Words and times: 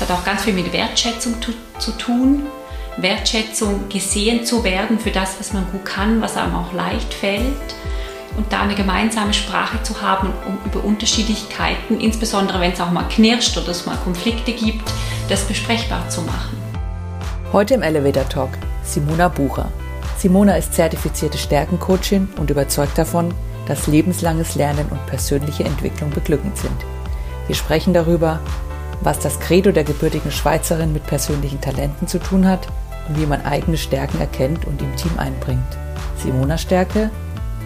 Es 0.00 0.08
hat 0.08 0.16
auch 0.16 0.24
ganz 0.24 0.44
viel 0.44 0.52
mit 0.52 0.72
Wertschätzung 0.72 1.42
zu, 1.42 1.52
zu 1.80 1.90
tun. 1.98 2.46
Wertschätzung, 2.98 3.88
gesehen 3.88 4.44
zu 4.44 4.62
werden 4.62 5.00
für 5.00 5.10
das, 5.10 5.40
was 5.40 5.52
man 5.52 5.68
gut 5.72 5.84
kann, 5.84 6.22
was 6.22 6.36
einem 6.36 6.54
auch 6.54 6.72
leicht 6.72 7.12
fällt 7.12 7.42
und 8.36 8.52
da 8.52 8.60
eine 8.60 8.76
gemeinsame 8.76 9.34
Sprache 9.34 9.82
zu 9.82 10.00
haben, 10.00 10.32
um 10.46 10.56
über 10.64 10.84
Unterschiedlichkeiten, 10.84 11.98
insbesondere 11.98 12.60
wenn 12.60 12.70
es 12.70 12.80
auch 12.80 12.92
mal 12.92 13.08
knirscht 13.08 13.58
oder 13.58 13.70
es 13.70 13.86
mal 13.86 13.96
Konflikte 14.04 14.52
gibt, 14.52 14.88
das 15.28 15.42
besprechbar 15.42 16.08
zu 16.08 16.20
machen. 16.22 16.56
Heute 17.52 17.74
im 17.74 17.82
Elevator 17.82 18.28
Talk 18.28 18.50
Simona 18.84 19.26
Bucher. 19.26 19.68
Simona 20.16 20.54
ist 20.56 20.74
zertifizierte 20.74 21.38
Stärkencoachin 21.38 22.28
und 22.36 22.50
überzeugt 22.50 22.96
davon, 22.96 23.34
dass 23.66 23.88
lebenslanges 23.88 24.54
Lernen 24.54 24.86
und 24.90 25.04
persönliche 25.06 25.64
Entwicklung 25.64 26.10
beglückend 26.10 26.56
sind. 26.56 26.84
Wir 27.48 27.56
sprechen 27.56 27.94
darüber, 27.94 28.38
was 29.00 29.18
das 29.18 29.38
Credo 29.40 29.72
der 29.72 29.84
gebürtigen 29.84 30.30
Schweizerin 30.30 30.92
mit 30.92 31.06
persönlichen 31.06 31.60
Talenten 31.60 32.08
zu 32.08 32.18
tun 32.18 32.46
hat 32.46 32.66
und 33.08 33.18
wie 33.18 33.26
man 33.26 33.44
eigene 33.44 33.76
Stärken 33.76 34.20
erkennt 34.20 34.66
und 34.66 34.82
im 34.82 34.94
Team 34.96 35.12
einbringt. 35.18 35.78
Simona 36.16 36.58
Stärke? 36.58 37.10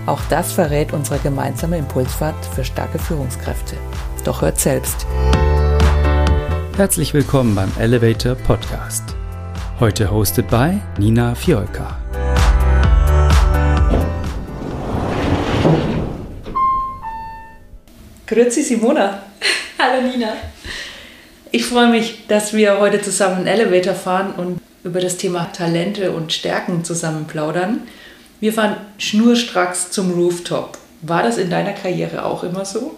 Auch 0.06 0.20
das 0.28 0.52
verrät 0.52 0.92
unsere 0.92 1.18
gemeinsame 1.20 1.78
Impulsfahrt 1.78 2.34
für 2.54 2.64
starke 2.64 2.98
Führungskräfte. 2.98 3.76
Doch 4.24 4.42
hört 4.42 4.58
selbst. 4.60 5.06
Herzlich 6.76 7.14
willkommen 7.14 7.54
beim 7.54 7.70
Elevator 7.78 8.34
Podcast. 8.34 9.04
Heute 9.78 10.10
hostet 10.10 10.48
bei 10.48 10.80
Nina 10.98 11.34
Fiolka. 11.34 11.98
Grüezi 18.26 18.62
Simona. 18.62 19.22
Hallo 19.78 20.08
Nina. 20.08 20.51
Ich 21.54 21.66
freue 21.66 21.88
mich, 21.88 22.26
dass 22.28 22.54
wir 22.54 22.80
heute 22.80 23.02
zusammen 23.02 23.36
einen 23.36 23.46
Elevator 23.46 23.94
fahren 23.94 24.32
und 24.38 24.58
über 24.84 25.02
das 25.02 25.18
Thema 25.18 25.52
Talente 25.52 26.10
und 26.12 26.32
Stärken 26.32 26.82
zusammen 26.82 27.26
plaudern. 27.26 27.82
Wir 28.40 28.54
fahren 28.54 28.78
schnurstracks 28.96 29.90
zum 29.90 30.12
Rooftop. 30.14 30.78
War 31.02 31.22
das 31.22 31.36
in 31.36 31.50
deiner 31.50 31.74
Karriere 31.74 32.24
auch 32.24 32.42
immer 32.42 32.64
so? 32.64 32.96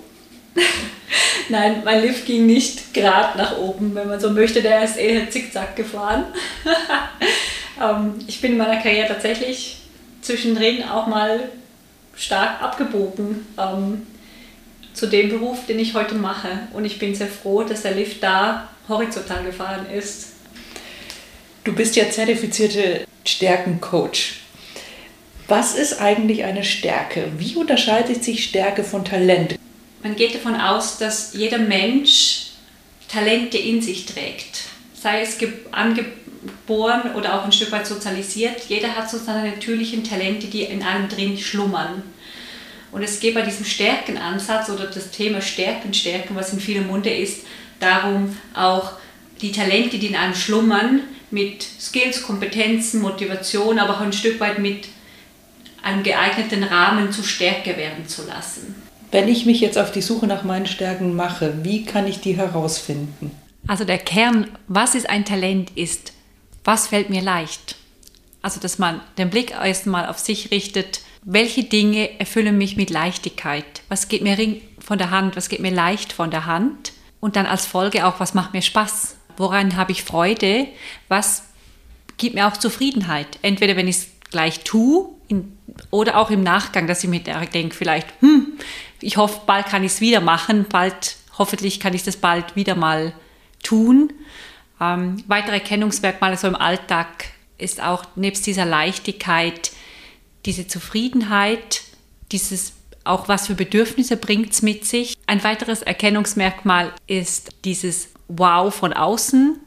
Nein, 1.49 1.83
mein 1.85 2.03
Lift 2.03 2.27
ging 2.27 2.47
nicht 2.47 2.95
gerade 2.95 3.37
nach 3.37 3.59
oben, 3.59 3.93
wenn 3.97 4.07
man 4.07 4.21
so 4.21 4.31
möchte. 4.31 4.63
Der 4.63 4.85
ist 4.85 4.99
eher 4.99 5.29
zickzack 5.29 5.75
gefahren. 5.75 6.27
ähm, 7.83 8.15
ich 8.29 8.41
bin 8.41 8.53
in 8.53 8.59
meiner 8.59 8.81
Karriere 8.81 9.09
tatsächlich 9.09 9.79
zwischendrin 10.23 10.85
auch 10.85 11.09
mal 11.09 11.49
stark 12.15 12.63
abgebogen. 12.63 13.47
Ähm, 13.59 14.03
zu 14.95 15.09
dem 15.09 15.29
Beruf, 15.29 15.67
den 15.67 15.79
ich 15.79 15.95
heute 15.95 16.15
mache. 16.15 16.49
Und 16.73 16.85
ich 16.85 16.99
bin 16.99 17.15
sehr 17.15 17.27
froh, 17.27 17.65
dass 17.65 17.83
der 17.83 17.93
Lift 17.93 18.23
da 18.23 18.69
horizontal 18.89 19.45
gefahren 19.45 19.87
ist. 19.91 20.29
Du 21.65 21.73
bist 21.75 21.97
ja 21.97 22.09
zertifizierte 22.09 23.07
Stärkencoach. 23.25 24.41
Was 25.49 25.75
ist 25.75 26.01
eigentlich 26.01 26.45
eine 26.45 26.65
Stärke? 26.65 27.31
Wie 27.39 27.57
unterscheidet 27.57 28.25
sich 28.25 28.45
Stärke 28.45 28.85
von 28.85 29.05
Talent? 29.05 29.59
Man 30.03 30.17
geht 30.17 30.35
davon 30.35 30.55
aus, 30.55 30.99
dass 30.99 31.35
jeder 31.35 31.59
Mensch 31.59 32.51
Talente 33.09 33.59
in 33.59 33.83
sich 33.83 34.07
trägt. 34.07 34.65
Sei 34.95 35.21
es 35.21 35.39
angeboren 35.71 37.15
oder 37.15 37.39
auch 37.39 37.45
ein 37.45 37.53
Stück 37.53 37.73
weit 37.73 37.87
sozialisiert. 37.87 38.65
Jeder 38.69 38.97
hat 38.97 39.11
so 39.11 39.19
seine 39.19 39.51
natürlichen 39.51 40.05
Talente, 40.05 40.47
die 40.47 40.63
in 40.63 40.83
einem 40.83 41.09
drin 41.09 41.39
schlummern. 41.39 42.03
Und 42.95 43.03
es 43.03 43.19
geht 43.19 43.35
bei 43.35 43.43
diesem 43.43 43.65
Stärkenansatz 43.65 44.71
oder 44.71 44.87
das 44.87 45.11
Thema 45.11 45.43
Stärken, 45.43 45.93
Stärken, 45.93 46.37
was 46.37 46.53
in 46.53 46.61
vielem 46.61 46.87
Munde 46.87 47.11
ist, 47.13 47.41
darum 47.81 48.37
auch 48.55 48.93
die 49.41 49.51
Talente, 49.51 49.99
die 49.99 50.07
in 50.07 50.15
einem 50.15 50.37
schlummern, 50.37 51.01
mit 51.33 51.65
Skills, 51.65 52.23
Kompetenzen, 52.23 53.03
Motivation, 53.03 53.81
aber 53.81 53.95
auch 53.95 54.01
ein 54.01 54.13
Stück 54.13 54.39
weit 54.39 54.61
mit 54.61 54.87
einem 55.83 56.05
geeigneten 56.05 56.63
Rahmen 56.63 57.11
zu 57.11 57.25
Stärke 57.25 57.77
werden 57.77 58.07
zu 58.07 58.25
lassen. 58.29 58.77
Wenn 59.11 59.27
ich 59.27 59.45
mich 59.45 59.61
jetzt 59.61 59.77
auf 59.77 59.91
die 59.91 60.01
Suche 60.01 60.29
nach 60.29 60.45
meinen 60.45 60.67
Stärken 60.67 61.17
mache, 61.17 61.65
wie 61.65 61.85
kann 61.85 62.07
ich 62.07 62.21
die 62.21 62.37
herausfinden? 62.37 63.33
Also 63.67 63.85
der 63.85 63.99
Kern, 63.99 64.53
was 64.69 64.95
ist 64.95 65.11
ein 65.11 65.25
Talent, 65.25 65.73
ist, 65.75 66.13
was 66.63 66.87
fällt 66.87 67.11
mir 67.11 67.23
leicht? 67.23 67.75
Also 68.41 68.61
dass 68.61 68.79
man 68.79 69.01
den 69.19 69.31
Blick 69.31 69.51
erstmal 69.51 70.07
auf 70.07 70.21
sich 70.21 70.53
richtet, 70.53 71.01
welche 71.25 71.65
Dinge 71.65 72.21
erfüllen 72.21 72.59
mich 72.59 72.77
mit 72.77 72.91
Leichtigkeit? 72.91 73.83
Was 73.89 74.09
geht 74.09 74.23
mir 74.23 74.37
von 74.79 74.99
der 74.99 75.11
Hand? 75.11 75.37
Was 75.37 75.49
geht 75.49 75.61
mir 75.61 75.71
leicht 75.71 76.13
von 76.13 76.31
der 76.31 76.47
Hand? 76.47 76.93
Und 77.21 77.37
dann 77.37 77.47
als 77.47 77.67
Folge 77.67 78.07
auch, 78.07 78.21
was 78.21 78.35
macht 78.35 78.53
mir 78.53 78.63
Spaß? 78.63 79.17
Woran 79.37 79.77
habe 79.77 79.93
ich 79.93 80.05
Freude? 80.05 80.69
Was 81.09 81.45
gibt 82.19 82.35
mir 82.35 82.47
auch 82.47 82.57
Zufriedenheit? 82.57 83.39
Entweder 83.41 83.77
wenn 83.77 83.89
ich 83.89 83.97
es 83.97 84.07
gleich 84.31 84.61
tue 84.61 85.09
in, 85.29 85.57
oder 85.91 86.19
auch 86.19 86.31
im 86.31 86.43
Nachgang, 86.43 86.87
dass 86.87 87.03
ich 87.03 87.09
mir 87.09 87.21
denke, 87.21 87.75
vielleicht, 87.75 88.09
hm, 88.21 88.59
ich 89.01 89.17
hoffe, 89.17 89.41
bald 89.47 89.67
kann 89.67 89.83
ich 89.83 89.93
es 89.93 90.01
wieder 90.01 90.21
machen, 90.21 90.67
bald, 90.69 91.17
hoffentlich 91.39 91.81
kann 91.81 91.95
ich 91.95 92.03
das 92.03 92.19
bald 92.19 92.55
wieder 92.55 92.75
mal 92.75 93.15
tun. 93.63 94.13
Ähm, 94.81 95.25
weitere 95.27 95.55
Erkennungsmerkmale 95.55 96.37
so 96.37 96.47
im 96.47 96.57
Alltag 96.57 97.25
ist 97.57 97.83
auch 97.83 98.05
nebst 98.17 98.47
dieser 98.47 98.67
Leichtigkeit 98.67 99.73
diese 100.47 100.67
Zufriedenheit, 100.67 101.83
dieses 102.33 102.73
auch 103.05 103.29
was 103.29 103.47
für 103.47 103.55
Bedürfnisse 103.55 104.17
bringt 104.17 104.53
es 104.53 104.63
mit 104.63 104.87
sich. 104.87 105.15
Ein 105.27 105.45
weiteres 105.45 105.83
Erkennungsmerkmal 105.83 106.93
ist 107.07 107.51
dieses 107.65 108.09
Wow 108.29 108.75
von 108.75 108.95
außen. 108.95 109.61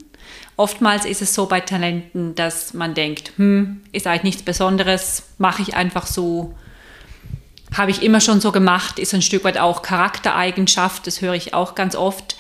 Oftmals 0.55 1.05
ist 1.05 1.21
es 1.21 1.35
so 1.35 1.45
bei 1.45 1.61
Talenten, 1.61 2.33
dass 2.33 2.73
man 2.73 2.95
denkt, 2.95 3.33
hm, 3.38 3.81
ist 3.91 4.07
eigentlich 4.07 4.23
nichts 4.23 4.41
Besonderes, 4.41 5.23
mache 5.38 5.61
ich 5.61 5.75
einfach 5.75 6.07
so, 6.07 6.55
habe 7.75 7.91
ich 7.91 8.01
immer 8.01 8.21
schon 8.21 8.41
so 8.41 8.51
gemacht, 8.51 8.97
ist 8.97 9.13
ein 9.13 9.21
Stück 9.21 9.44
weit 9.44 9.59
auch 9.59 9.83
Charaktereigenschaft, 9.83 11.05
das 11.05 11.21
höre 11.21 11.35
ich 11.35 11.53
auch 11.53 11.75
ganz 11.75 11.95
oft. 11.95 12.38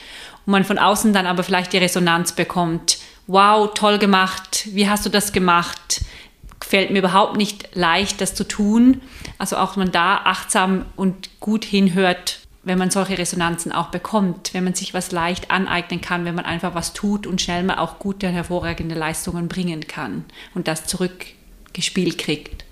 Und 0.47 0.51
man 0.51 0.63
von 0.63 0.79
außen 0.79 1.13
dann 1.13 1.27
aber 1.27 1.43
vielleicht 1.43 1.73
die 1.73 1.77
Resonanz 1.77 2.31
bekommt, 2.31 2.97
wow, 3.27 3.69
toll 3.75 3.99
gemacht, 3.99 4.67
wie 4.71 4.89
hast 4.89 5.05
du 5.05 5.09
das 5.09 5.31
gemacht? 5.31 6.01
Fällt 6.67 6.91
mir 6.91 6.99
überhaupt 6.99 7.37
nicht 7.37 7.69
leicht, 7.75 8.19
das 8.19 8.35
zu 8.35 8.43
tun. 8.43 9.01
Also 9.37 9.57
auch 9.57 9.77
man 9.77 9.91
da 9.91 10.17
achtsam 10.25 10.85
und 10.95 11.39
gut 11.39 11.63
hinhört, 11.63 12.39
wenn 12.63 12.77
man 12.77 12.91
solche 12.91 13.17
Resonanzen 13.17 13.71
auch 13.71 13.87
bekommt, 13.87 14.53
wenn 14.53 14.65
man 14.65 14.73
sich 14.73 14.93
was 14.93 15.11
leicht 15.11 15.49
aneignen 15.49 16.01
kann, 16.01 16.25
wenn 16.25 16.35
man 16.35 16.43
einfach 16.43 16.75
was 16.75 16.91
tut 16.91 17.25
und 17.25 17.41
schnell 17.41 17.63
mal 17.63 17.77
auch 17.77 17.99
gute, 17.99 18.27
hervorragende 18.27 18.95
Leistungen 18.95 19.47
bringen 19.47 19.87
kann 19.87 20.25
und 20.53 20.67
das 20.67 20.85
zurückgespielt 20.85 22.17
kriegt. 22.17 22.65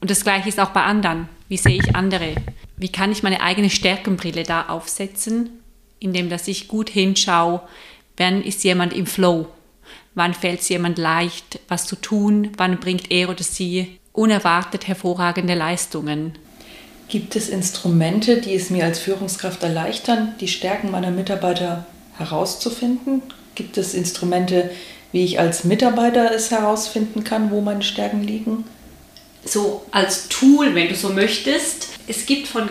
Und 0.00 0.10
das 0.10 0.24
Gleiche 0.24 0.48
ist 0.48 0.58
auch 0.58 0.70
bei 0.70 0.82
anderen. 0.82 1.28
Wie 1.48 1.58
sehe 1.58 1.76
ich 1.76 1.94
andere? 1.94 2.34
Wie 2.78 2.90
kann 2.90 3.12
ich 3.12 3.22
meine 3.22 3.42
eigene 3.42 3.68
Stärkenbrille 3.68 4.44
da 4.44 4.68
aufsetzen, 4.68 5.50
indem 6.00 6.30
dass 6.30 6.48
ich 6.48 6.66
gut 6.66 6.88
hinschaue, 6.88 7.60
wann 8.16 8.42
ist 8.42 8.64
jemand 8.64 8.94
im 8.94 9.06
Flow? 9.06 9.48
Wann 10.14 10.34
fällt 10.34 10.60
es 10.60 10.68
jemand 10.68 10.98
leicht, 10.98 11.60
was 11.68 11.86
zu 11.86 11.96
tun? 11.96 12.52
Wann 12.56 12.78
bringt 12.78 13.10
er 13.10 13.30
oder 13.30 13.42
sie 13.42 13.98
unerwartet 14.12 14.86
hervorragende 14.86 15.54
Leistungen? 15.54 16.34
Gibt 17.08 17.36
es 17.36 17.48
Instrumente, 17.48 18.40
die 18.40 18.54
es 18.54 18.70
mir 18.70 18.84
als 18.84 18.98
Führungskraft 18.98 19.62
erleichtern, 19.62 20.34
die 20.40 20.48
Stärken 20.48 20.90
meiner 20.90 21.10
Mitarbeiter 21.10 21.86
herauszufinden? 22.16 23.22
Gibt 23.54 23.76
es 23.78 23.94
Instrumente, 23.94 24.70
wie 25.12 25.24
ich 25.24 25.38
als 25.38 25.64
Mitarbeiter 25.64 26.34
es 26.34 26.50
herausfinden 26.50 27.24
kann, 27.24 27.50
wo 27.50 27.60
meine 27.60 27.82
Stärken 27.82 28.22
liegen? 28.22 28.64
So 29.44 29.84
als 29.90 30.28
Tool, 30.28 30.74
wenn 30.74 30.88
du 30.88 30.94
so 30.94 31.10
möchtest. 31.10 31.88
Es 32.06 32.26
gibt 32.26 32.48
von 32.48 32.68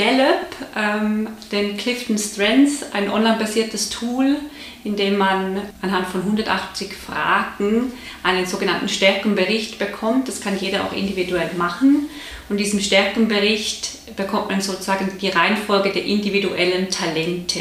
Gallup 0.00 0.46
ähm, 0.74 1.28
den 1.52 1.76
Clifton 1.76 2.16
Strengths, 2.16 2.82
ein 2.94 3.10
online-basiertes 3.10 3.90
Tool, 3.90 4.36
in 4.82 4.96
dem 4.96 5.18
man 5.18 5.60
anhand 5.82 6.06
von 6.06 6.22
180 6.22 6.94
Fragen 6.94 7.92
einen 8.22 8.46
sogenannten 8.46 8.88
Stärkenbericht 8.88 9.78
bekommt. 9.78 10.26
Das 10.26 10.40
kann 10.40 10.58
jeder 10.58 10.86
auch 10.86 10.94
individuell 10.94 11.50
machen. 11.58 12.08
Und 12.48 12.56
diesem 12.56 12.80
Stärkenbericht 12.80 14.16
bekommt 14.16 14.48
man 14.48 14.62
sozusagen 14.62 15.18
die 15.20 15.28
Reihenfolge 15.28 15.92
der 15.92 16.06
individuellen 16.06 16.88
Talente. 16.88 17.60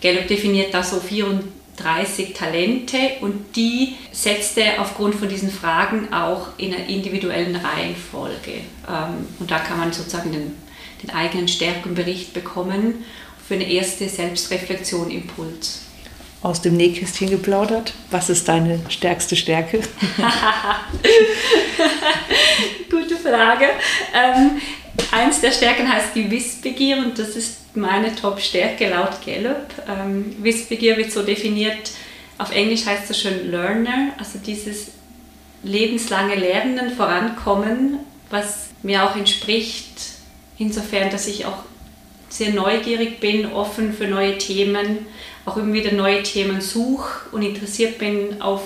Gallup 0.00 0.28
definiert 0.28 0.72
da 0.72 0.84
so 0.84 1.00
34 1.00 2.34
Talente 2.34 2.98
und 3.20 3.56
die 3.56 3.96
setzt 4.12 4.56
er 4.58 4.80
aufgrund 4.80 5.16
von 5.16 5.28
diesen 5.28 5.50
Fragen 5.50 6.12
auch 6.12 6.50
in 6.56 6.72
einer 6.72 6.86
individuellen 6.86 7.56
Reihenfolge. 7.56 8.60
Ähm, 8.88 9.26
und 9.40 9.50
da 9.50 9.58
kann 9.58 9.80
man 9.80 9.92
sozusagen 9.92 10.30
den, 10.30 10.52
den 11.04 11.14
eigenen 11.14 11.48
Stärkenbericht 11.48 12.32
bekommen 12.32 13.04
für 13.46 13.54
eine 13.54 13.70
erste 13.70 14.08
Selbstreflexion, 14.08 15.10
Impuls 15.10 15.84
aus 16.44 16.60
dem 16.60 16.76
Nähkästchen 16.76 17.30
geplaudert. 17.30 17.94
Was 18.10 18.28
ist 18.28 18.48
deine 18.48 18.78
stärkste 18.90 19.34
Stärke? 19.34 19.78
Gute 22.90 23.16
Frage. 23.16 23.64
Ähm, 24.14 24.60
eins 25.10 25.40
der 25.40 25.52
Stärken 25.52 25.90
heißt 25.90 26.14
die 26.14 26.30
Wissbegier 26.30 26.98
und 26.98 27.18
das 27.18 27.30
ist 27.30 27.74
meine 27.74 28.14
Top-Stärke 28.14 28.90
laut 28.90 29.24
Gallup. 29.24 29.68
Ähm, 29.88 30.36
Wissbegier 30.40 30.98
wird 30.98 31.12
so 31.12 31.22
definiert, 31.22 31.92
auf 32.36 32.54
Englisch 32.54 32.84
heißt 32.84 33.10
es 33.10 33.22
schön 33.22 33.50
Learner, 33.50 34.12
also 34.18 34.38
dieses 34.38 34.88
lebenslange 35.62 36.34
Lernen, 36.34 36.94
Vorankommen, 36.94 38.00
was 38.28 38.66
mir 38.82 39.02
auch 39.02 39.16
entspricht, 39.16 39.98
insofern, 40.58 41.10
dass 41.10 41.26
ich 41.26 41.46
auch 41.46 41.58
sehr 42.28 42.52
neugierig 42.52 43.20
bin, 43.20 43.52
offen 43.52 43.92
für 43.92 44.06
neue 44.06 44.38
Themen, 44.38 45.06
auch 45.44 45.56
immer 45.56 45.72
wieder 45.72 45.92
neue 45.92 46.22
Themen 46.22 46.60
suche 46.60 47.28
und 47.32 47.42
interessiert 47.42 47.98
bin 47.98 48.40
auf 48.40 48.62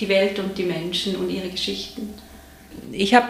die 0.00 0.08
Welt 0.08 0.38
und 0.38 0.58
die 0.58 0.64
Menschen 0.64 1.16
und 1.16 1.30
ihre 1.30 1.48
Geschichten. 1.48 2.14
Ich 2.92 3.14
habe 3.14 3.28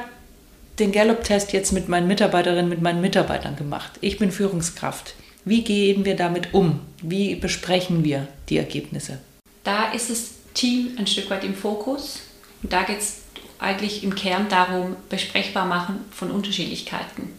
den 0.79 0.93
Gallup-Test 0.93 1.53
jetzt 1.53 1.73
mit 1.73 1.89
meinen 1.89 2.07
Mitarbeiterinnen, 2.07 2.69
mit 2.69 2.83
meinen 2.83 3.01
Mitarbeitern 3.01 3.57
gemacht. 3.57 3.93
Ich 4.01 4.19
bin 4.19 4.31
Führungskraft. 4.31 5.15
Wie 5.45 5.63
gehen 5.63 6.05
wir 6.05 6.17
damit 6.17 6.55
um? 6.55 6.81
Wie 7.03 7.35
besprechen 7.35 8.05
wir 8.05 8.29
die 8.49 8.59
Ergebnisse? 8.59 9.19
Da 9.65 9.93
ist 9.93 10.11
das 10.11 10.31
Team 10.55 10.97
ein 10.99 11.07
Stück 11.07 11.31
weit 11.31 11.45
im 11.45 11.55
Fokus. 11.55 12.21
Und 12.63 12.73
da 12.73 12.83
geht 12.83 12.99
es 12.99 13.19
eigentlich 13.59 14.05
im 14.05 14.15
Kern 14.15 14.49
darum, 14.49 14.97
besprechbar 15.09 15.67
machen 15.67 16.01
von 16.11 16.31
Unterschiedlichkeiten. 16.31 17.33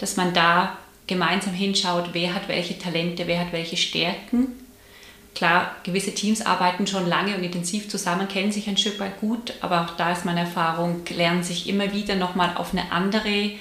Dass 0.00 0.16
man 0.16 0.34
da 0.34 0.76
gemeinsam 1.06 1.52
hinschaut, 1.52 2.10
wer 2.12 2.34
hat 2.34 2.48
welche 2.48 2.78
Talente, 2.78 3.26
wer 3.26 3.40
hat 3.40 3.52
welche 3.52 3.76
Stärken. 3.76 4.48
Klar, 5.34 5.76
gewisse 5.84 6.14
Teams 6.14 6.44
arbeiten 6.44 6.86
schon 6.86 7.06
lange 7.06 7.36
und 7.36 7.44
intensiv 7.44 7.88
zusammen, 7.88 8.26
kennen 8.26 8.50
sich 8.50 8.68
ein 8.68 8.76
Stück 8.76 8.98
weit 8.98 9.20
gut, 9.20 9.54
aber 9.60 9.82
auch 9.82 9.96
da 9.96 10.12
ist 10.12 10.24
meine 10.24 10.40
Erfahrung, 10.40 11.02
lernen 11.10 11.42
sich 11.42 11.68
immer 11.68 11.92
wieder 11.92 12.16
nochmal 12.16 12.56
auf 12.56 12.72
eine 12.72 12.90
andere 12.90 13.52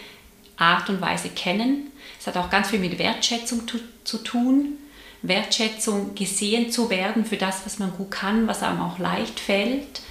Art 0.57 0.89
und 0.89 1.01
Weise 1.01 1.29
kennen. 1.29 1.91
Es 2.19 2.27
hat 2.27 2.37
auch 2.37 2.49
ganz 2.49 2.69
viel 2.69 2.79
mit 2.79 2.97
Wertschätzung 2.97 3.67
zu, 3.67 3.79
zu 4.03 4.17
tun. 4.19 4.77
Wertschätzung, 5.21 6.15
gesehen 6.15 6.71
zu 6.71 6.89
werden 6.89 7.25
für 7.25 7.37
das, 7.37 7.65
was 7.65 7.77
man 7.77 7.91
gut 7.91 8.11
kann, 8.11 8.47
was 8.47 8.63
einem 8.63 8.81
auch 8.81 8.97
leicht 8.97 9.39
fällt 9.39 10.01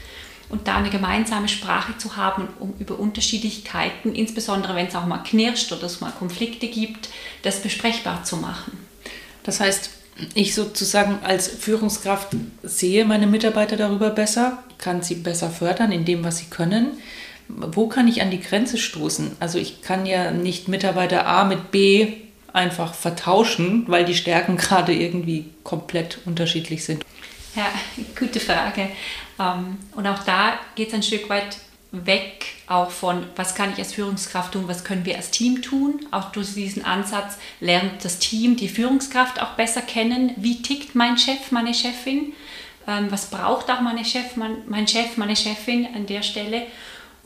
und 0.48 0.66
da 0.66 0.76
eine 0.76 0.90
gemeinsame 0.90 1.48
Sprache 1.48 1.96
zu 1.98 2.16
haben, 2.16 2.48
um 2.58 2.74
über 2.78 2.98
Unterschiedlichkeiten, 2.98 4.14
insbesondere 4.14 4.74
wenn 4.74 4.86
es 4.86 4.96
auch 4.96 5.06
mal 5.06 5.18
knirscht 5.18 5.72
oder 5.72 5.84
es 5.84 6.00
mal 6.00 6.12
Konflikte 6.12 6.68
gibt, 6.68 7.08
das 7.42 7.60
besprechbar 7.60 8.24
zu 8.24 8.36
machen. 8.36 8.78
Das 9.42 9.60
heißt, 9.60 9.90
ich 10.34 10.54
sozusagen 10.54 11.20
als 11.22 11.48
Führungskraft 11.48 12.28
sehe 12.62 13.04
meine 13.04 13.26
Mitarbeiter 13.26 13.76
darüber 13.76 14.10
besser, 14.10 14.62
kann 14.78 15.02
sie 15.02 15.16
besser 15.16 15.50
fördern 15.50 15.92
in 15.92 16.04
dem, 16.04 16.24
was 16.24 16.38
sie 16.38 16.46
können. 16.46 16.98
Wo 17.48 17.88
kann 17.88 18.08
ich 18.08 18.20
an 18.20 18.30
die 18.30 18.40
Grenze 18.40 18.78
stoßen? 18.78 19.32
Also 19.40 19.58
ich 19.58 19.80
kann 19.82 20.06
ja 20.06 20.30
nicht 20.30 20.68
Mitarbeiter 20.68 21.26
A 21.26 21.44
mit 21.44 21.70
B 21.70 22.14
einfach 22.52 22.94
vertauschen, 22.94 23.84
weil 23.86 24.04
die 24.04 24.14
Stärken 24.14 24.56
gerade 24.58 24.92
irgendwie 24.92 25.46
komplett 25.62 26.18
unterschiedlich 26.24 26.84
sind. 26.84 27.04
Ja, 27.54 27.70
gute 28.18 28.40
Frage. 28.40 28.90
Ähm, 29.38 29.78
und 29.94 30.06
auch 30.06 30.22
da 30.24 30.58
geht 30.74 30.88
es 30.88 30.94
ein 30.94 31.02
Stück 31.02 31.28
weit 31.28 31.58
weg 31.90 32.44
auch 32.66 32.90
von, 32.90 33.26
was 33.34 33.54
kann 33.54 33.72
ich 33.72 33.78
als 33.78 33.94
Führungskraft 33.94 34.52
tun, 34.52 34.68
was 34.68 34.84
können 34.84 35.06
wir 35.06 35.16
als 35.16 35.30
Team 35.30 35.62
tun. 35.62 36.06
Auch 36.10 36.32
durch 36.32 36.52
diesen 36.54 36.84
Ansatz 36.84 37.38
lernt 37.60 38.04
das 38.04 38.18
Team 38.18 38.56
die 38.56 38.68
Führungskraft 38.68 39.40
auch 39.40 39.52
besser 39.54 39.80
kennen. 39.80 40.32
Wie 40.36 40.60
tickt 40.60 40.94
mein 40.94 41.16
Chef, 41.16 41.50
meine 41.50 41.72
Chefin? 41.72 42.34
Ähm, 42.86 43.10
was 43.10 43.30
braucht 43.30 43.70
auch 43.70 43.80
meine 43.80 44.04
Chef, 44.04 44.36
mein 44.36 44.86
Chef, 44.86 45.16
meine 45.16 45.36
Chefin 45.36 45.88
an 45.94 46.06
der 46.06 46.22
Stelle? 46.22 46.66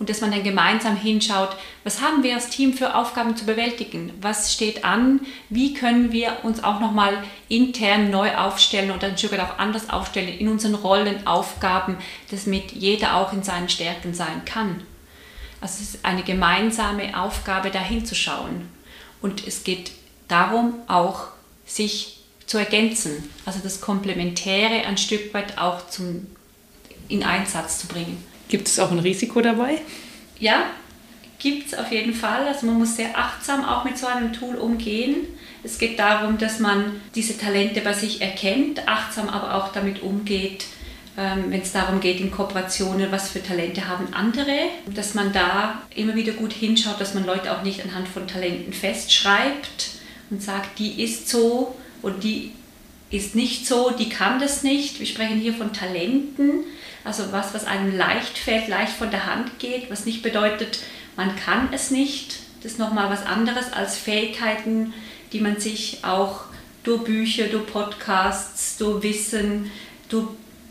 Und 0.03 0.09
dass 0.09 0.21
man 0.21 0.33
dann 0.33 0.43
gemeinsam 0.43 0.97
hinschaut, 0.97 1.51
was 1.85 2.01
haben 2.01 2.25
wir 2.25 2.35
als 2.35 2.49
Team 2.49 2.73
für 2.73 2.97
Aufgaben 2.97 3.37
zu 3.37 3.47
bewältigen, 3.47 4.13
was 4.21 4.53
steht 4.53 4.85
an, 4.85 5.21
wie 5.49 5.75
können 5.75 6.11
wir 6.11 6.39
uns 6.43 6.65
auch 6.65 6.81
nochmal 6.81 7.23
intern 7.49 8.11
neu 8.11 8.35
aufstellen 8.35 8.91
oder 8.91 9.07
ein 9.07 9.17
Stück 9.17 9.39
auch 9.39 9.61
anders 9.61 9.91
aufstellen 9.91 10.37
in 10.37 10.49
unseren 10.49 10.75
Rollen, 10.75 11.25
Aufgaben, 11.25 11.99
damit 12.33 12.73
jeder 12.73 13.15
auch 13.15 13.33
in 13.33 13.45
seinen 13.45 13.69
Stärken 13.69 14.13
sein 14.13 14.45
kann. 14.45 14.83
Also 15.61 15.77
es 15.81 15.95
ist 15.95 16.05
eine 16.05 16.25
gemeinsame 16.25 17.17
Aufgabe, 17.17 17.71
da 17.71 17.79
hinzuschauen. 17.79 18.69
Und 19.21 19.47
es 19.47 19.63
geht 19.63 19.93
darum, 20.27 20.75
auch 20.89 21.29
sich 21.65 22.25
zu 22.47 22.59
ergänzen, 22.59 23.31
also 23.47 23.61
das 23.63 23.81
Komplementäre 23.81 24.85
ein 24.85 24.99
Stück 24.99 25.33
weit 25.33 25.59
auch 25.59 25.87
zum, 25.87 26.27
in 27.07 27.23
Einsatz 27.23 27.79
zu 27.79 27.87
bringen. 27.87 28.32
Gibt 28.53 28.69
es 28.69 28.79
auch 28.79 28.91
ein 28.91 28.99
Risiko 28.99 29.41
dabei? 29.41 29.79
Ja, 30.39 30.65
gibt 31.39 31.69
es 31.69 31.75
auf 31.75 31.91
jeden 31.91 32.13
Fall. 32.13 32.47
Also 32.47 32.67
man 32.67 32.77
muss 32.77 32.97
sehr 32.97 33.19
achtsam 33.19 33.65
auch 33.65 33.83
mit 33.85 33.97
so 33.97 34.07
einem 34.07 34.35
Tool 34.35 34.57
umgehen. 34.57 35.27
Es 35.65 35.79
geht 35.79 35.99
darum, 35.99 36.37
dass 36.37 36.61
man 36.61 37.01
diese 37.15 37.39
Talente 37.39 37.81
bei 37.81 37.95
sich 37.95 38.21
erkennt, 38.21 38.87
achtsam 38.87 39.31
aber 39.31 39.55
auch 39.55 39.73
damit 39.73 40.03
umgeht, 40.03 40.67
ähm, 41.17 41.45
wenn 41.49 41.63
es 41.63 41.73
darum 41.73 42.01
geht, 42.01 42.21
in 42.21 42.31
Kooperationen, 42.31 43.11
was 43.11 43.31
für 43.31 43.43
Talente 43.43 43.89
haben 43.89 44.13
andere, 44.13 44.69
dass 44.95 45.15
man 45.15 45.33
da 45.33 45.81
immer 45.97 46.15
wieder 46.15 46.35
gut 46.35 46.53
hinschaut, 46.53 47.01
dass 47.01 47.15
man 47.15 47.25
Leute 47.25 47.57
auch 47.57 47.63
nicht 47.63 47.83
anhand 47.83 48.07
von 48.07 48.29
Talenten 48.29 48.75
festschreibt 48.75 49.93
und 50.29 50.43
sagt, 50.43 50.79
die 50.79 51.03
ist 51.03 51.27
so 51.27 51.75
und 52.03 52.23
die 52.23 52.53
ist 53.13 53.35
nicht 53.35 53.67
so, 53.67 53.91
die 53.91 54.09
kann 54.09 54.41
das 54.41 54.63
nicht. 54.63 54.99
Wir 54.99 55.07
sprechen 55.07 55.39
hier 55.39 55.55
von 55.55 55.73
Talenten 55.73 56.65
also 57.05 57.33
was, 57.33 57.53
was 57.53 57.65
einem 57.65 57.97
leicht 57.97 58.39
fällt, 58.39 58.69
leicht 58.69 58.93
von 58.93 59.11
der 59.11 59.27
Hand 59.27 59.59
geht, 59.59 59.91
was 59.91 60.05
nicht 60.05 60.23
bedeutet, 60.23 60.81
man 61.17 61.35
kann 61.37 61.69
es 61.73 61.91
nicht. 61.91 62.37
Das 62.63 62.73
ist 62.73 62.79
nochmal 62.79 63.11
was 63.11 63.27
anderes 63.27 63.73
als 63.73 63.99
Fähigkeiten, 63.99 64.95
die 65.33 65.41
man 65.41 65.59
sich 65.59 65.99
auch 66.03 66.43
durch 66.85 67.05
Bücher, 67.05 67.47
durch 67.47 67.67
Podcasts, 67.67 68.77
durch 68.77 69.03
Wissen, 69.03 69.71
durch 70.09 70.29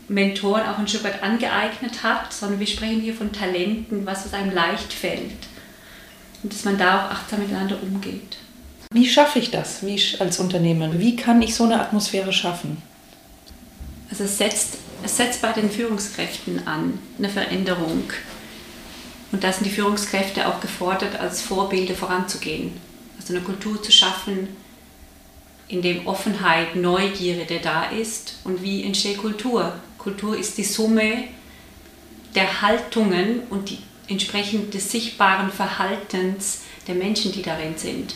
Mentoren 0.08 0.66
auch 0.66 0.78
ein 0.78 0.88
Stück 0.88 1.04
weit 1.04 1.22
angeeignet 1.22 2.02
hat, 2.02 2.32
sondern 2.32 2.60
wir 2.60 2.66
sprechen 2.66 3.00
hier 3.00 3.14
von 3.14 3.32
Talenten, 3.32 4.06
was, 4.06 4.24
was 4.24 4.34
einem 4.34 4.52
leicht 4.52 4.92
fällt. 4.92 5.30
Und 6.42 6.52
dass 6.52 6.64
man 6.64 6.78
da 6.78 6.98
auch 6.98 7.10
achtsam 7.12 7.40
miteinander 7.40 7.78
umgeht. 7.82 8.36
Wie 8.92 9.08
schaffe 9.08 9.38
ich 9.38 9.50
das 9.50 9.84
wie 9.84 10.00
als 10.18 10.38
Unternehmen? 10.38 10.98
Wie 10.98 11.16
kann 11.16 11.40
ich 11.42 11.54
so 11.54 11.64
eine 11.64 11.80
Atmosphäre 11.80 12.32
schaffen? 12.32 12.82
Also 14.10 14.24
es 14.24 14.38
setzt 14.38 14.76
es 15.04 15.16
setzt 15.16 15.42
bei 15.42 15.52
den 15.52 15.70
Führungskräften 15.70 16.66
an, 16.66 16.98
eine 17.18 17.28
Veränderung. 17.28 18.04
Und 19.32 19.42
da 19.42 19.52
sind 19.52 19.64
die 19.66 19.70
Führungskräfte 19.70 20.46
auch 20.46 20.60
gefordert, 20.60 21.18
als 21.18 21.42
Vorbilder 21.42 21.94
voranzugehen. 21.94 22.72
Also 23.18 23.34
eine 23.34 23.42
Kultur 23.42 23.82
zu 23.82 23.90
schaffen, 23.90 24.48
in 25.68 25.82
dem 25.82 26.06
Offenheit, 26.06 26.76
Neugierde 26.76 27.58
da 27.60 27.86
ist. 27.86 28.34
Und 28.44 28.62
wie 28.62 28.84
entsteht 28.84 29.18
Kultur? 29.18 29.72
Kultur 29.98 30.36
ist 30.36 30.58
die 30.58 30.64
Summe 30.64 31.24
der 32.34 32.62
Haltungen 32.62 33.40
und 33.50 33.70
die 33.70 33.78
entsprechend 34.08 34.74
des 34.74 34.90
sichtbaren 34.92 35.50
Verhaltens 35.50 36.62
der 36.86 36.94
Menschen, 36.94 37.32
die 37.32 37.42
darin 37.42 37.76
sind. 37.76 38.14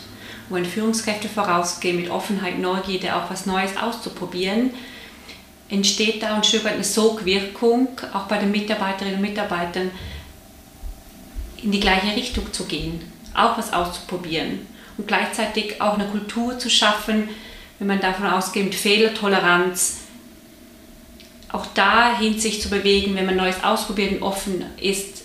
Wo 0.49 0.55
wenn 0.55 0.65
Führungskräfte 0.65 1.29
vorausgehen 1.29 1.97
mit 1.97 2.11
Offenheit, 2.11 2.59
Neugierde, 2.59 3.17
auch 3.17 3.31
was 3.31 3.47
Neues 3.47 3.77
auszuprobieren, 3.77 4.71
entsteht 5.69 6.23
da 6.23 6.37
ein 6.37 6.45
Stück 6.45 6.65
weit 6.65 6.75
eine 6.75 6.85
Sogwirkung, 6.85 7.89
auch 8.13 8.25
bei 8.25 8.39
den 8.39 8.53
Mitarbeiterinnen 8.53 9.17
und 9.17 9.23
Mitarbeitern, 9.23 9.91
in 11.63 11.73
die 11.73 11.81
gleiche 11.81 12.15
Richtung 12.15 12.53
zu 12.53 12.65
gehen, 12.65 13.01
auch 13.35 13.59
was 13.59 13.73
auszuprobieren 13.73 14.67
und 14.99 15.09
gleichzeitig 15.09 15.81
auch 15.81 15.95
eine 15.95 16.07
Kultur 16.07 16.59
zu 16.59 16.71
schaffen, 16.71 17.29
wenn 17.79 17.89
man 17.89 18.01
davon 18.01 18.27
ausgeht, 18.27 18.65
mit 18.65 18.75
Fehlertoleranz, 18.75 19.99
auch 21.53 21.67
dahin 21.75 22.39
sich 22.39 22.61
zu 22.61 22.69
bewegen, 22.69 23.15
wenn 23.15 23.27
man 23.27 23.37
Neues 23.37 23.63
ausprobiert 23.63 24.13
und 24.13 24.23
offen 24.23 24.65
ist, 24.81 25.25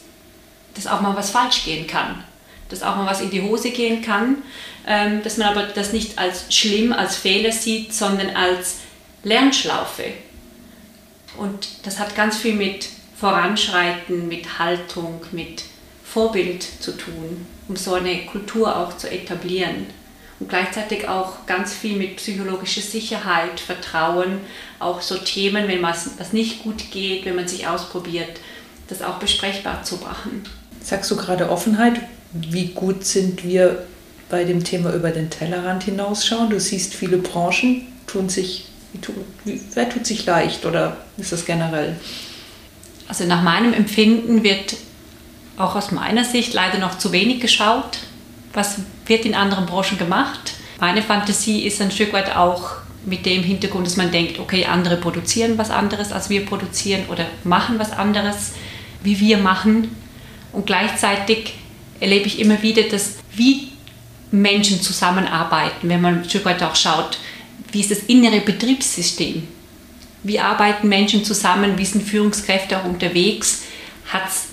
dass 0.76 0.88
auch 0.88 1.02
mal 1.02 1.16
was 1.16 1.32
falsch 1.32 1.66
gehen 1.66 1.88
kann, 1.88 2.24
dass 2.72 2.84
auch 2.84 2.96
mal 2.96 3.06
was 3.06 3.22
in 3.22 3.30
die 3.30 3.42
Hose 3.42 3.72
gehen 3.72 4.02
kann, 4.02 4.38
ähm, 4.88 5.22
dass 5.24 5.38
man 5.38 5.50
aber 5.50 5.64
das 5.64 5.94
nicht 5.94 6.18
als 6.18 6.54
schlimm, 6.54 6.94
als 6.94 7.16
Fehler 7.16 7.52
sieht, 7.52 7.94
sondern 7.94 8.36
als 8.36 8.78
Lernschlaufe. 9.24 10.06
Und 11.38 11.68
das 11.84 12.00
hat 12.00 12.16
ganz 12.16 12.38
viel 12.38 12.56
mit 12.56 12.90
Voranschreiten, 13.18 14.28
mit 14.28 14.60
Haltung, 14.60 15.22
mit 15.32 15.64
Vorbild 16.04 16.64
zu 16.64 16.92
tun, 16.98 17.46
um 17.68 17.76
so 17.76 17.94
eine 17.94 18.26
Kultur 18.26 18.76
auch 18.76 18.98
zu 18.98 19.10
etablieren. 19.10 19.86
Und 20.40 20.50
gleichzeitig 20.50 21.08
auch 21.08 21.46
ganz 21.46 21.74
viel 21.74 21.96
mit 21.98 22.18
psychologischer 22.18 22.82
Sicherheit, 22.82 23.60
Vertrauen, 23.60 24.40
auch 24.80 25.02
so 25.02 25.18
Themen, 25.18 25.68
wenn 25.68 25.84
was 25.84 26.34
nicht 26.34 26.64
gut 26.64 26.90
geht, 26.90 27.26
wenn 27.26 27.36
man 27.36 27.48
sich 27.48 27.68
ausprobiert, 27.68 28.40
das 28.88 29.04
auch 29.04 29.20
besprechbar 29.20 29.84
zu 29.84 29.98
machen. 29.98 30.44
Sagst 30.82 31.12
du 31.12 31.16
gerade 31.16 31.50
Offenheit? 31.50 32.02
Wie 32.34 32.68
gut 32.68 33.06
sind 33.06 33.44
wir 33.44 33.86
bei 34.30 34.44
dem 34.44 34.64
Thema 34.64 34.94
über 34.94 35.12
den 35.12 35.30
Tellerrand 35.30 35.84
hinausschauen? 35.84 36.50
Du 36.50 36.60
siehst, 36.60 36.94
viele 36.94 37.18
Branchen 37.18 37.88
tun 38.08 38.30
sich 38.30 38.66
wer 39.74 39.90
tut 39.90 40.06
sich 40.06 40.26
leicht 40.26 40.66
oder 40.66 40.98
ist 41.18 41.32
das 41.32 41.46
generell? 41.46 41.96
Also 43.08 43.26
nach 43.26 43.42
meinem 43.42 43.74
Empfinden 43.74 44.44
wird 44.44 44.76
auch 45.58 45.76
aus 45.76 45.92
meiner 45.92 46.24
Sicht 46.24 46.54
leider 46.54 46.80
noch 46.80 46.98
zu 46.98 47.12
wenig 47.12 47.40
geschaut. 47.40 48.00
was 48.54 48.80
wird 49.06 49.26
in 49.26 49.34
anderen 49.34 49.66
Branchen 49.66 49.98
gemacht. 49.98 50.56
Meine 50.82 51.02
Fantasie 51.02 51.62
ist 51.62 51.82
ein 51.82 51.90
Stück 51.90 52.12
weit 52.12 52.36
auch 52.36 52.82
mit 53.06 53.26
dem 53.26 53.44
Hintergrund, 53.44 53.88
dass 53.88 53.96
man 53.96 54.12
denkt, 54.12 54.40
okay, 54.40 54.66
andere 54.66 54.98
produzieren 54.98 55.58
was 55.58 55.70
anderes, 55.70 56.12
als 56.12 56.30
wir 56.30 56.46
produzieren 56.46 57.06
oder 57.10 57.26
machen 57.46 57.80
was 57.80 57.94
anderes, 57.94 58.52
wie 59.04 59.20
wir 59.22 59.38
machen. 59.38 59.96
Und 60.52 60.66
gleichzeitig 60.66 61.54
erlebe 62.02 62.28
ich 62.28 62.40
immer 62.40 62.62
wieder, 62.62 62.84
dass 62.84 63.16
wie 63.34 63.70
Menschen 64.32 64.82
zusammenarbeiten, 64.82 65.88
wenn 65.88 66.02
man 66.02 66.20
ein 66.20 66.30
Stück 66.30 66.44
weit 66.44 66.62
auch 66.64 66.76
schaut, 66.76 67.18
wie 67.72 67.80
ist 67.80 67.92
das 67.92 68.00
innere 68.00 68.42
Betriebssystem, 68.42 69.48
wie 70.24 70.40
arbeiten 70.40 70.90
Menschen 70.90 71.24
zusammen, 71.24 71.78
wie 71.78 71.86
sind 71.86 72.04
Führungskräfte 72.04 72.78
auch 72.78 72.86
unterwegs, 72.86 73.64
hat 74.12 74.28
es 74.28 74.48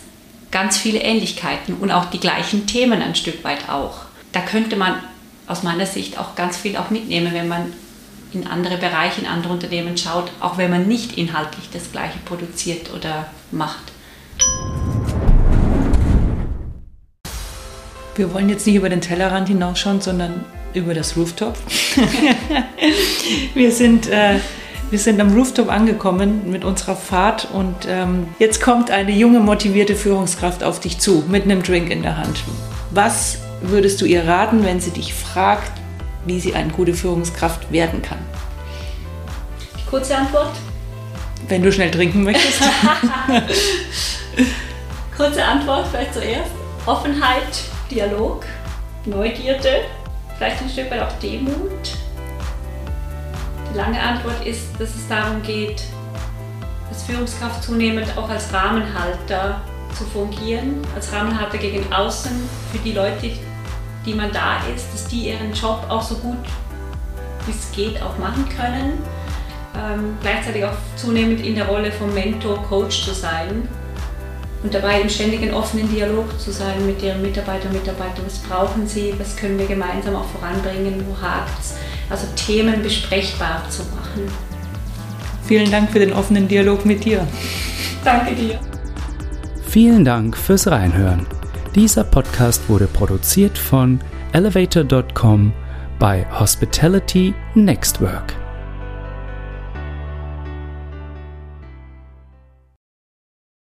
ganz 0.50 0.76
viele 0.76 1.00
Ähnlichkeiten 1.00 1.74
und 1.74 1.90
auch 1.90 2.06
die 2.06 2.20
gleichen 2.20 2.66
Themen 2.66 3.02
ein 3.02 3.14
Stück 3.14 3.42
weit 3.44 3.68
auch. 3.68 4.02
Da 4.32 4.40
könnte 4.40 4.76
man 4.76 5.02
aus 5.46 5.62
meiner 5.62 5.86
Sicht 5.86 6.18
auch 6.18 6.34
ganz 6.36 6.56
viel 6.56 6.76
auch 6.76 6.90
mitnehmen, 6.90 7.32
wenn 7.32 7.48
man 7.48 7.72
in 8.32 8.46
andere 8.46 8.76
Bereiche, 8.76 9.22
in 9.22 9.26
andere 9.26 9.52
Unternehmen 9.54 9.96
schaut, 9.96 10.30
auch 10.40 10.58
wenn 10.58 10.70
man 10.70 10.86
nicht 10.86 11.16
inhaltlich 11.16 11.68
das 11.72 11.90
Gleiche 11.92 12.18
produziert 12.24 12.92
oder 12.94 13.30
macht. 13.50 13.92
Wir 18.18 18.34
wollen 18.34 18.48
jetzt 18.48 18.66
nicht 18.66 18.74
über 18.74 18.88
den 18.88 19.00
Tellerrand 19.00 19.46
hinausschauen, 19.46 20.00
sondern 20.00 20.44
über 20.74 20.92
das 20.92 21.16
Rooftop. 21.16 21.56
wir, 23.54 23.70
sind, 23.70 24.08
äh, 24.10 24.40
wir 24.90 24.98
sind 24.98 25.20
am 25.20 25.32
Rooftop 25.34 25.70
angekommen 25.70 26.50
mit 26.50 26.64
unserer 26.64 26.96
Fahrt 26.96 27.46
und 27.52 27.76
ähm, 27.88 28.26
jetzt 28.40 28.60
kommt 28.60 28.90
eine 28.90 29.12
junge, 29.12 29.38
motivierte 29.38 29.94
Führungskraft 29.94 30.64
auf 30.64 30.80
dich 30.80 30.98
zu 30.98 31.22
mit 31.28 31.44
einem 31.44 31.62
Drink 31.62 31.90
in 31.90 32.02
der 32.02 32.16
Hand. 32.16 32.42
Was 32.90 33.38
würdest 33.62 34.00
du 34.00 34.04
ihr 34.04 34.26
raten, 34.26 34.64
wenn 34.64 34.80
sie 34.80 34.90
dich 34.90 35.14
fragt, 35.14 35.70
wie 36.26 36.40
sie 36.40 36.54
eine 36.54 36.72
gute 36.72 36.94
Führungskraft 36.94 37.70
werden 37.70 38.02
kann? 38.02 38.18
Kurze 39.88 40.16
Antwort. 40.16 40.56
Wenn 41.46 41.62
du 41.62 41.70
schnell 41.70 41.92
trinken 41.92 42.24
möchtest. 42.24 42.62
Kurze 45.16 45.44
Antwort 45.44 45.86
vielleicht 45.86 46.14
zuerst. 46.14 46.50
Offenheit, 46.84 47.67
Dialog, 47.90 48.44
Neugierde, 49.06 49.84
vielleicht 50.36 50.60
ein 50.60 50.68
Stück 50.68 50.90
weit 50.90 51.00
auch 51.00 51.18
Demut. 51.20 51.96
Die 53.70 53.76
lange 53.76 54.00
Antwort 54.00 54.44
ist, 54.46 54.78
dass 54.78 54.94
es 54.94 55.08
darum 55.08 55.42
geht, 55.42 55.82
als 56.90 57.04
Führungskraft 57.04 57.62
zunehmend 57.62 58.06
auch 58.16 58.28
als 58.28 58.52
Rahmenhalter 58.52 59.60
zu 59.96 60.04
fungieren, 60.04 60.86
als 60.94 61.12
Rahmenhalter 61.12 61.58
gegen 61.58 61.90
außen 61.92 62.32
für 62.72 62.78
die 62.78 62.92
Leute, 62.92 63.30
die 64.04 64.14
man 64.14 64.32
da 64.32 64.58
ist, 64.74 64.92
dass 64.92 65.08
die 65.08 65.30
ihren 65.30 65.52
Job 65.52 65.84
auch 65.88 66.02
so 66.02 66.16
gut 66.16 66.44
wie 67.46 67.52
es 67.52 67.72
geht 67.72 68.02
auch 68.02 68.18
machen 68.18 68.46
können. 68.54 68.98
Ähm, 69.74 70.18
gleichzeitig 70.20 70.64
auch 70.64 70.76
zunehmend 70.96 71.40
in 71.40 71.54
der 71.54 71.66
Rolle 71.66 71.90
vom 71.90 72.12
Mentor, 72.12 72.62
Coach 72.64 73.04
zu 73.04 73.14
sein 73.14 73.66
und 74.62 74.74
dabei 74.74 75.00
im 75.00 75.08
ständigen 75.08 75.54
offenen 75.54 75.88
Dialog 75.88 76.38
zu 76.40 76.50
sein 76.50 76.84
mit 76.86 77.02
ihren 77.02 77.22
Mitarbeitern 77.22 77.68
und 77.68 77.80
Mitarbeitern. 77.80 78.24
Was 78.26 78.38
brauchen 78.38 78.86
sie? 78.86 79.14
Was 79.18 79.36
können 79.36 79.58
wir 79.58 79.66
gemeinsam 79.66 80.16
auch 80.16 80.26
voranbringen? 80.26 81.04
Wo 81.06 81.20
hakt 81.20 81.60
es? 81.60 81.76
Also 82.10 82.26
Themen 82.34 82.82
besprechbar 82.82 83.62
zu 83.70 83.82
machen. 83.94 84.30
Vielen 85.44 85.70
Dank 85.70 85.90
für 85.90 85.98
den 85.98 86.12
offenen 86.12 86.48
Dialog 86.48 86.84
mit 86.84 87.04
dir. 87.04 87.26
Danke 88.04 88.34
dir. 88.34 88.58
Vielen 89.66 90.04
Dank 90.04 90.36
fürs 90.36 90.66
Reinhören. 90.66 91.26
Dieser 91.74 92.04
Podcast 92.04 92.68
wurde 92.68 92.86
produziert 92.86 93.56
von 93.56 94.00
elevator.com 94.32 95.52
bei 95.98 96.26
Hospitality 96.38 97.34
Next 97.54 98.00
Work. 98.00 98.47